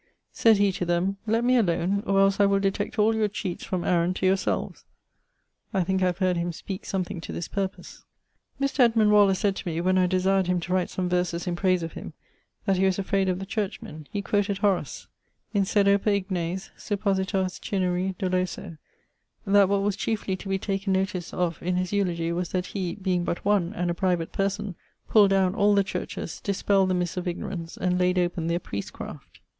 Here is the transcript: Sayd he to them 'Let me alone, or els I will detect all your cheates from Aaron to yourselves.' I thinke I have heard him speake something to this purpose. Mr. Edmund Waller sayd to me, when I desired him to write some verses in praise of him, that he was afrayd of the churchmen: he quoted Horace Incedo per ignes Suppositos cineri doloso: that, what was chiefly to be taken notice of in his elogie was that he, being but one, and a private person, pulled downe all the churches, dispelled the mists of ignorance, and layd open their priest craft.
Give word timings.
Sayd 0.31 0.57
he 0.57 0.71
to 0.71 0.83
them 0.83 1.17
'Let 1.27 1.43
me 1.43 1.57
alone, 1.57 2.01
or 2.07 2.21
els 2.21 2.39
I 2.39 2.47
will 2.47 2.59
detect 2.59 2.97
all 2.97 3.13
your 3.13 3.27
cheates 3.27 3.63
from 3.63 3.83
Aaron 3.83 4.15
to 4.15 4.25
yourselves.' 4.25 4.83
I 5.75 5.83
thinke 5.83 6.01
I 6.01 6.07
have 6.07 6.17
heard 6.17 6.37
him 6.37 6.51
speake 6.51 6.87
something 6.87 7.21
to 7.21 7.31
this 7.31 7.47
purpose. 7.47 8.03
Mr. 8.59 8.79
Edmund 8.79 9.11
Waller 9.11 9.35
sayd 9.35 9.55
to 9.57 9.67
me, 9.67 9.79
when 9.79 9.99
I 9.99 10.07
desired 10.07 10.47
him 10.47 10.59
to 10.61 10.73
write 10.73 10.89
some 10.89 11.07
verses 11.07 11.45
in 11.45 11.55
praise 11.55 11.83
of 11.83 11.93
him, 11.93 12.13
that 12.65 12.77
he 12.77 12.85
was 12.85 12.97
afrayd 12.97 13.29
of 13.29 13.37
the 13.37 13.45
churchmen: 13.45 14.07
he 14.11 14.23
quoted 14.23 14.57
Horace 14.57 15.05
Incedo 15.53 16.01
per 16.01 16.13
ignes 16.13 16.71
Suppositos 16.75 17.59
cineri 17.59 18.15
doloso: 18.17 18.79
that, 19.45 19.69
what 19.69 19.83
was 19.83 19.95
chiefly 19.95 20.35
to 20.37 20.49
be 20.49 20.57
taken 20.57 20.93
notice 20.93 21.31
of 21.31 21.61
in 21.61 21.75
his 21.75 21.91
elogie 21.93 22.33
was 22.33 22.49
that 22.53 22.65
he, 22.65 22.95
being 22.95 23.23
but 23.23 23.45
one, 23.45 23.71
and 23.75 23.91
a 23.91 23.93
private 23.93 24.31
person, 24.31 24.73
pulled 25.07 25.29
downe 25.29 25.53
all 25.53 25.75
the 25.75 25.83
churches, 25.83 26.41
dispelled 26.43 26.89
the 26.89 26.95
mists 26.95 27.17
of 27.17 27.27
ignorance, 27.27 27.77
and 27.77 27.99
layd 27.99 28.17
open 28.17 28.47
their 28.47 28.57
priest 28.59 28.93
craft. 28.93 29.41